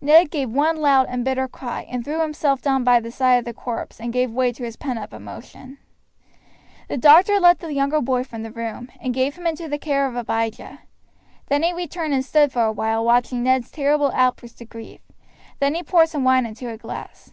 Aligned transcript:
Ned 0.00 0.30
gave 0.30 0.48
one 0.48 0.78
loud 0.78 1.06
and 1.10 1.22
bitter 1.22 1.46
cry, 1.46 1.86
and 1.90 2.02
threw 2.02 2.22
himself 2.22 2.62
down 2.62 2.82
by 2.82 2.98
the 2.98 3.10
side 3.12 3.34
of 3.34 3.44
the 3.44 3.52
corpse, 3.52 4.00
and 4.00 4.10
gave 4.10 4.30
way 4.30 4.50
to 4.50 4.64
his 4.64 4.74
pent 4.74 4.98
up 4.98 5.12
emotion. 5.12 5.76
The 6.88 6.96
doctor 6.96 7.38
led 7.38 7.58
the 7.58 7.74
younger 7.74 8.00
boy 8.00 8.24
from 8.24 8.42
the 8.42 8.50
room, 8.50 8.88
and 9.02 9.12
gave 9.12 9.34
him 9.34 9.46
into 9.46 9.68
the 9.68 9.76
care 9.76 10.06
of 10.06 10.16
Abijah. 10.16 10.78
Then 11.48 11.62
he 11.62 11.74
returned 11.74 12.14
and 12.14 12.24
stood 12.24 12.52
for 12.52 12.64
awhile 12.64 13.04
watching 13.04 13.42
Ned's 13.42 13.70
terrible 13.70 14.10
outburst 14.14 14.62
of 14.62 14.70
grief; 14.70 15.02
then 15.60 15.74
he 15.74 15.82
poured 15.82 16.08
some 16.08 16.24
wine 16.24 16.46
into 16.46 16.70
a 16.70 16.78
glass. 16.78 17.32